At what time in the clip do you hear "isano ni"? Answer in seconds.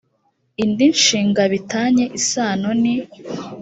2.19-2.95